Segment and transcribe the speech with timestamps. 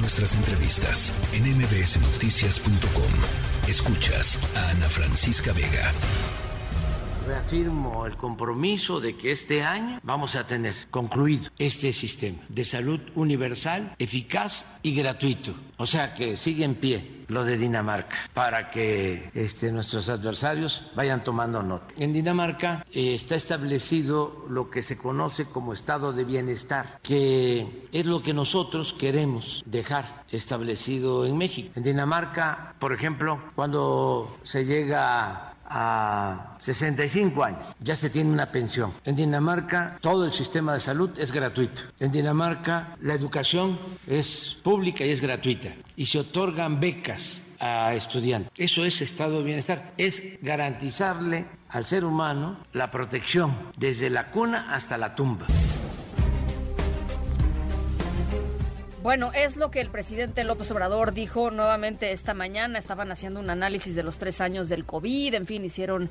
[0.00, 3.68] nuestras entrevistas en mbsnoticias.com.
[3.68, 5.92] Escuchas a Ana Francisca Vega.
[7.26, 13.00] Reafirmo el compromiso de que este año vamos a tener concluido este sistema de salud
[13.14, 15.54] universal, eficaz y gratuito.
[15.76, 21.22] O sea que sigue en pie lo de Dinamarca para que este, nuestros adversarios vayan
[21.22, 21.94] tomando nota.
[21.96, 28.06] En Dinamarca eh, está establecido lo que se conoce como estado de bienestar, que es
[28.06, 31.70] lo que nosotros queremos dejar establecido en México.
[31.74, 38.94] En Dinamarca, por ejemplo, cuando se llega a 65 años ya se tiene una pensión.
[39.04, 41.82] En Dinamarca todo el sistema de salud es gratuito.
[41.98, 45.74] En Dinamarca la educación es pública y es gratuita.
[45.96, 48.52] Y se otorgan becas a estudiantes.
[48.56, 49.92] Eso es estado de bienestar.
[49.96, 55.46] Es garantizarle al ser humano la protección desde la cuna hasta la tumba.
[59.02, 62.80] Bueno, es lo que el presidente López Obrador dijo nuevamente esta mañana.
[62.80, 65.34] Estaban haciendo un análisis de los tres años del COVID.
[65.34, 66.10] En fin, hicieron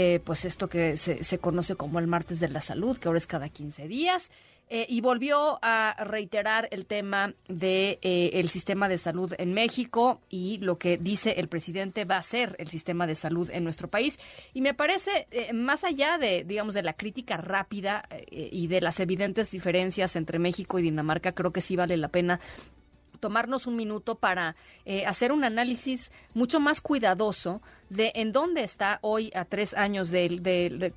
[0.00, 3.18] eh, pues esto que se, se, conoce como el martes de la salud, que ahora
[3.18, 4.30] es cada 15 días.
[4.70, 10.20] Eh, y volvió a reiterar el tema de eh, el sistema de salud en México
[10.28, 13.88] y lo que dice el presidente va a ser el sistema de salud en nuestro
[13.88, 14.20] país.
[14.54, 19.50] Y me parece, más allá de, digamos, de la crítica rápida y de las evidentes
[19.50, 22.38] diferencias entre México y Dinamarca, creo que sí vale la pena
[23.18, 28.98] tomarnos un minuto para eh, hacer un análisis mucho más cuidadoso de en dónde está
[29.02, 30.92] hoy, a tres años de, de,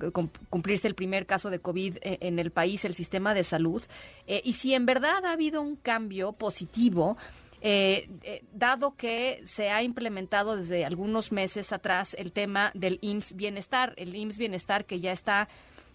[0.50, 3.82] cumplirse el primer caso de COVID eh, en el país, el sistema de salud,
[4.28, 7.18] eh, y si en verdad ha habido un cambio positivo.
[7.64, 13.36] Eh, eh, dado que se ha implementado desde algunos meses atrás el tema del IMSS
[13.36, 15.48] Bienestar, el IMSS Bienestar que ya está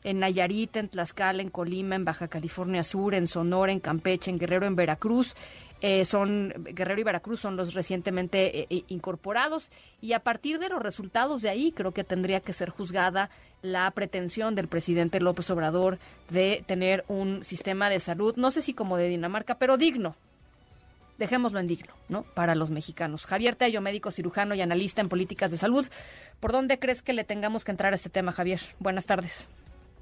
[0.04, 4.38] en Nayarit, en Tlaxcala, en Colima, en Baja California Sur, en Sonora, en Campeche, en
[4.38, 5.34] Guerrero, en Veracruz,
[5.82, 10.82] eh, son Guerrero y Veracruz son los recientemente eh, incorporados y a partir de los
[10.82, 13.30] resultados de ahí creo que tendría que ser juzgada
[13.62, 15.98] la pretensión del presidente López Obrador
[16.30, 20.14] de tener un sistema de salud, no sé si como de Dinamarca, pero digno.
[21.18, 22.24] Dejémoslo en digno, ¿no?
[22.24, 23.24] Para los mexicanos.
[23.24, 25.86] Javier Tello, médico cirujano y analista en políticas de salud.
[26.40, 28.60] ¿Por dónde crees que le tengamos que entrar a este tema, Javier?
[28.80, 29.48] Buenas tardes.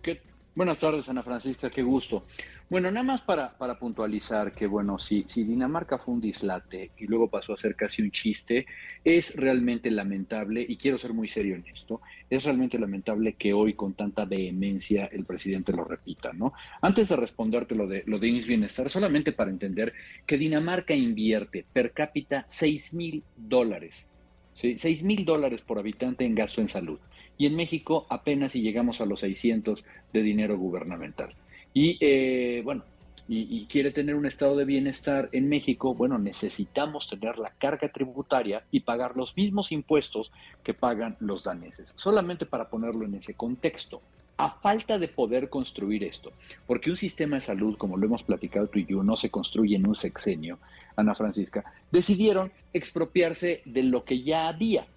[0.02, 0.20] ¿Qué?
[0.56, 2.26] Buenas tardes, Ana Francisca, qué gusto.
[2.70, 7.08] Bueno, nada más para, para puntualizar que, bueno, si, si, Dinamarca fue un dislate y
[7.08, 8.64] luego pasó a ser casi un chiste,
[9.02, 12.00] es realmente lamentable, y quiero ser muy serio en esto,
[12.30, 16.52] es realmente lamentable que hoy con tanta vehemencia el presidente lo repita, ¿no?
[16.80, 19.92] Antes de responderte lo de, lo de INS Bienestar, solamente para entender
[20.24, 24.06] que Dinamarca invierte per cápita 6 mil dólares,
[24.54, 24.78] ¿sí?
[24.78, 27.00] 6 mil dólares por habitante en gasto en salud
[27.38, 31.34] y en México apenas si llegamos a los 600 de dinero gubernamental.
[31.72, 32.84] Y eh, bueno,
[33.26, 37.88] y, y, quiere tener un estado de bienestar en México, bueno, necesitamos tener la carga
[37.88, 40.30] tributaria y pagar los mismos impuestos
[40.62, 41.94] que pagan los daneses.
[41.96, 44.02] Solamente para ponerlo en ese contexto.
[44.36, 46.32] A falta de poder construir esto,
[46.66, 49.76] porque un sistema de salud, como lo hemos platicado tú y yo, no se construye
[49.76, 50.58] en un sexenio,
[50.96, 54.88] Ana Francisca, decidieron expropiarse de lo que ya había.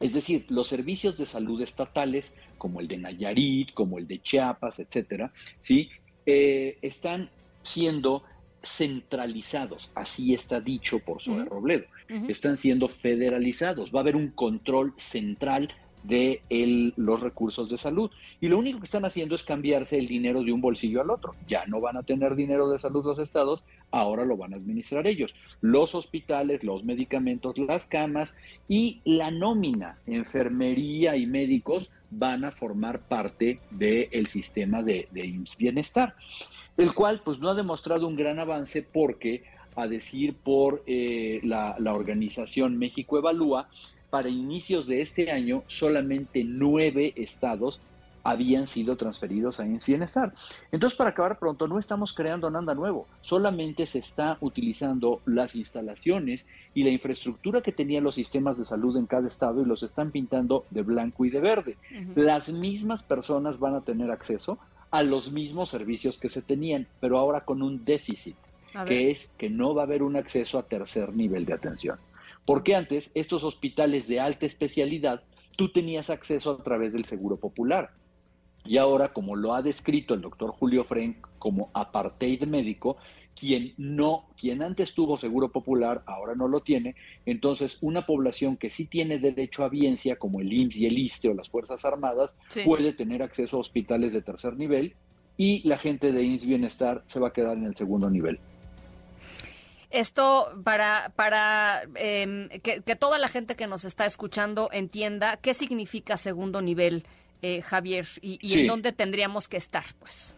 [0.00, 4.78] Es decir, los servicios de salud estatales, como el de Nayarit, como el de Chiapas,
[4.78, 5.90] etcétera, ¿sí?
[6.26, 7.30] Eh, están
[7.62, 8.22] siendo
[8.62, 11.48] centralizados, así está dicho por Zoe uh -huh.
[11.48, 12.30] Robledo, uh -huh.
[12.30, 15.68] están siendo federalizados, va a haber un control central
[16.04, 16.42] de
[16.96, 18.10] los recursos de salud.
[18.40, 21.34] Y lo único que están haciendo es cambiarse el dinero de un bolsillo al otro.
[21.46, 25.06] Ya no van a tener dinero de salud los estados, ahora lo van a administrar
[25.06, 25.34] ellos.
[25.60, 28.34] Los hospitales, los medicamentos, las camas
[28.68, 35.56] y la nómina, enfermería y médicos van a formar parte del de sistema de, IMSS
[35.56, 36.14] Bienestar,
[36.76, 39.44] el cual pues no ha demostrado un gran avance porque,
[39.76, 43.68] a decir por eh, la organización México Evalúa,
[44.10, 47.80] para inicios de este año solamente nueve estados
[48.24, 50.34] habían sido transferidos a IMSS Bienestar.
[50.70, 56.46] Entonces, para acabar pronto, no estamos creando nada nuevo, solamente se está utilizando las instalaciones
[56.74, 60.10] y la infraestructura que tenían los sistemas de salud en cada estado y los están
[60.10, 61.76] pintando de blanco y de verde.
[61.90, 62.16] Uh -huh.
[62.16, 64.58] Las mismas personas van a tener acceso
[64.90, 68.36] a los mismos servicios que se tenían, pero ahora con un déficit,
[68.86, 71.98] que es que no va a haber un acceso a tercer nivel de atención.
[72.44, 75.22] Porque antes estos hospitales de alta especialidad
[75.56, 77.90] tú tenías acceso a través del Seguro Popular.
[78.64, 82.96] Y ahora, como lo ha descrito el doctor Julio Frenk como apartheid médico,
[83.38, 88.68] quien no, quien antes tuvo seguro popular, ahora no lo tiene, entonces una población que
[88.68, 92.34] sí tiene derecho a biencia, como el IMSS y el ISTE o las Fuerzas Armadas,
[92.48, 92.62] sí.
[92.64, 94.94] puede tener acceso a hospitales de tercer nivel
[95.36, 98.40] y la gente de IMSS Bienestar se va a quedar en el segundo nivel.
[99.90, 106.18] Esto para, para em, que, toda la gente que nos está escuchando entienda qué significa
[106.18, 107.04] segundo nivel,
[107.40, 110.34] eh, Javier, y, en dónde tendríamos que estar, pues.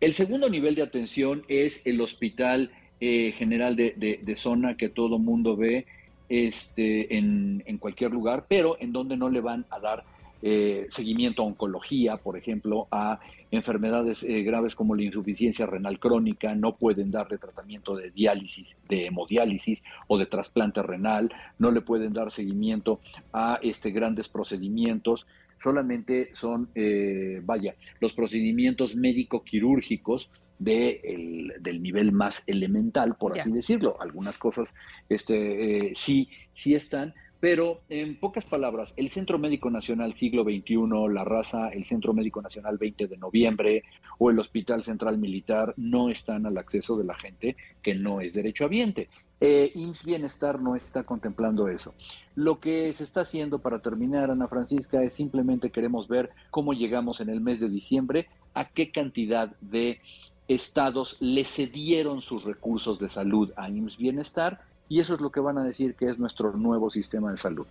[0.00, 5.18] El segundo nivel de atención es el hospital eh, general de, de, zona que todo
[5.18, 5.86] mundo ve
[6.28, 10.04] este, en, en cualquier lugar, pero en donde no le van a dar
[10.48, 13.18] eh, seguimiento a oncología, por ejemplo, a
[13.50, 19.06] enfermedades eh, graves como la insuficiencia renal crónica, no pueden darle tratamiento de diálisis, de
[19.06, 23.00] hemodiálisis o de trasplante renal, no le pueden dar seguimiento
[23.32, 25.26] a este, grandes procedimientos,
[25.60, 34.00] solamente son, eh, vaya, los procedimientos médico-quirúrgicos de del nivel más elemental, por así decirlo.
[34.00, 34.72] Algunas cosas
[35.08, 40.76] este, sí, sí están, pero en pocas palabras, el Centro Médico Nacional Siglo XXI,
[41.12, 43.84] la raza, el Centro Médico Nacional 20 de noviembre
[44.18, 48.34] o el Hospital Central Militar no están al acceso de la gente que no es
[48.34, 49.08] derechohabiente.
[49.38, 51.94] Eh, IMSS Bienestar no está contemplando eso.
[52.34, 57.20] Lo que se está haciendo para terminar, Ana Francisca, es simplemente queremos ver cómo llegamos
[57.20, 60.00] en el mes de diciembre, a qué cantidad de
[60.48, 65.40] estados le cedieron sus recursos de salud a IMSS Bienestar y eso es lo que
[65.40, 67.66] van a decir que es nuestro nuevo sistema de salud.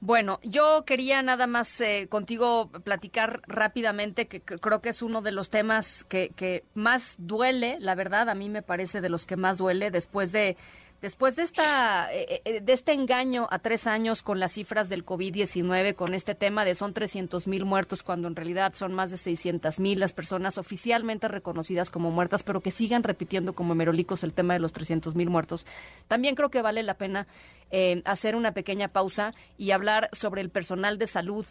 [0.00, 5.32] Bueno, yo quería nada más eh, contigo platicar rápidamente, que, creo que es uno de
[5.32, 9.36] los temas que, que más duele, la verdad, a mí me parece de los que
[9.36, 10.58] más duele después de
[11.04, 15.04] Después de, esta, eh, eh, de este engaño a tres años con las cifras del
[15.04, 19.18] COVID-19, con este tema de son 300 mil muertos, cuando en realidad son más de
[19.18, 24.32] 600 mil las personas oficialmente reconocidas como muertas, pero que sigan repitiendo como merolicos el
[24.32, 25.66] tema de los 300 mil muertos,
[26.08, 27.26] también creo que vale la pena
[27.70, 31.44] eh, hacer una pequeña pausa y hablar sobre el personal de salud,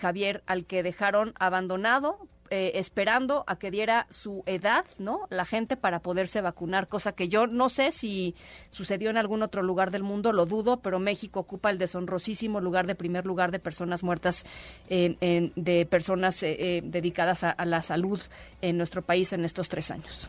[0.00, 5.26] Javier, al que dejaron abandonado eh, esperando a que diera su edad, ¿no?
[5.30, 8.34] La gente para poderse vacunar, cosa que yo no sé si
[8.70, 12.86] sucedió en algún otro lugar del mundo, lo dudo, pero México ocupa el deshonrosísimo lugar
[12.86, 14.44] de primer lugar de personas muertas,
[14.88, 18.20] de personas eh, eh, dedicadas a la salud
[18.60, 20.28] en nuestro país en estos tres años.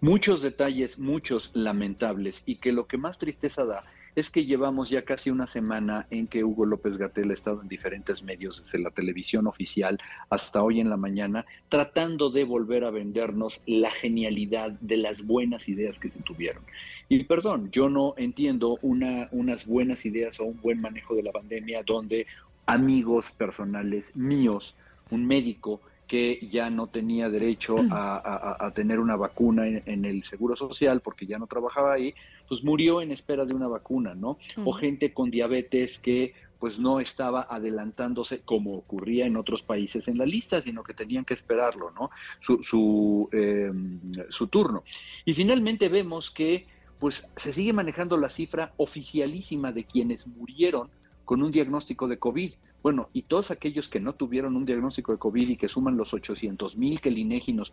[0.00, 3.84] Muchos detalles, muchos lamentables, y que lo que más tristeza da
[4.20, 7.68] es que llevamos ya casi una semana en que Hugo López Gatel ha estado en
[7.68, 12.90] diferentes medios, desde la televisión oficial hasta hoy en la mañana, tratando de volver a
[12.90, 16.62] vendernos la genialidad de las buenas ideas que se tuvieron.
[17.08, 21.32] Y perdón, yo no entiendo una, unas buenas ideas o un buen manejo de la
[21.32, 22.26] pandemia donde
[22.66, 24.76] amigos personales míos,
[25.10, 31.02] un médico, que ya no tenía derecho a, tener una vacuna en, el Seguro Social
[31.02, 32.12] porque ya no trabajaba ahí,
[32.48, 34.36] pues murió en espera de una vacuna, ¿no?
[34.64, 40.18] O gente con diabetes que pues no estaba adelantándose como ocurría en otros países en
[40.18, 42.10] la lista, sino que tenían que esperarlo, ¿no?
[42.40, 44.82] Su, su, em, su turno.
[45.24, 46.66] Y finalmente vemos que
[46.98, 50.90] pues se sigue manejando la cifra oficialísima de quienes murieron
[51.30, 52.54] con un diagnóstico de COVID.
[52.82, 56.12] Bueno, y todos aquellos que no tuvieron un diagnóstico de COVID y que suman los
[56.12, 57.72] 800 mil que el INEGI nos,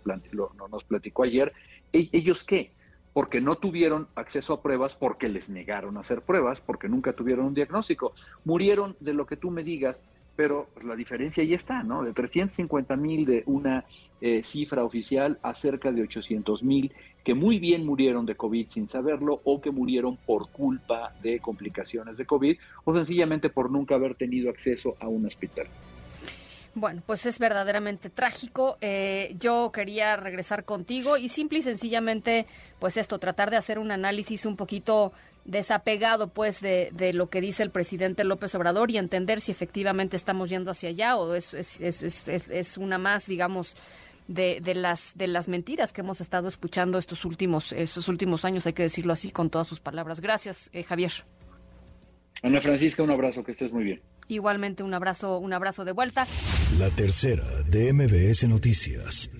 [0.69, 1.53] nos platicó ayer,
[1.91, 2.71] ¿e-, ¿ellos qué?
[3.13, 7.55] Porque no tuvieron acceso a pruebas, porque les negaron hacer pruebas, porque nunca tuvieron un
[7.55, 8.13] diagnóstico.
[8.45, 10.03] Murieron de lo que tú me digas,
[10.37, 12.03] pero la diferencia ahí está, ¿no?
[12.03, 13.83] De 350 mil de una
[14.21, 16.93] eh, cifra oficial a cerca de 800 mil
[17.25, 22.15] que muy bien murieron de COVID sin saberlo o que murieron por culpa de complicaciones
[22.15, 25.67] de COVID o sencillamente por nunca haber tenido acceso a un hospital.
[26.75, 28.77] Bueno, pues es verdaderamente trágico.
[28.81, 32.45] Eh, yo quería regresar contigo y simple y sencillamente,
[32.79, 35.11] pues esto, tratar de hacer un análisis un poquito
[35.47, 40.15] desapegado, pues, de, de lo que dice el presidente López Obrador y entender si efectivamente
[40.15, 43.75] estamos yendo hacia allá o es, es, es, es una más, digamos,
[44.27, 48.67] de, de, las, de las mentiras que hemos estado escuchando estos últimos, estos últimos años,
[48.67, 50.19] hay que decirlo así, con todas sus palabras.
[50.19, 51.11] Gracias, eh, Javier.
[52.43, 54.01] Ana Francisca, un abrazo, que estés muy bien.
[54.27, 56.27] Igualmente un abrazo, un abrazo de vuelta.
[56.77, 59.31] La tercera de MBS Noticias.